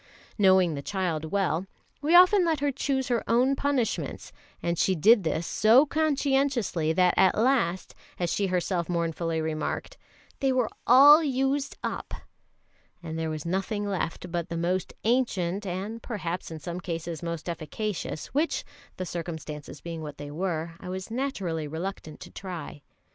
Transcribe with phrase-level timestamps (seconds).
[0.35, 1.67] Knowing the child well,
[2.01, 7.13] we often let her choose her own punishments; and she did this so conscientiously that
[7.17, 9.99] at last, as she herself mournfully remarked,
[10.39, 12.15] "they were all used up,"
[13.03, 17.47] and there was nothing left but the most ancient and perhaps in some cases most
[17.47, 18.63] efficacious, which,
[18.97, 22.81] the circumstances being what they were, I was naturally reluctant to try.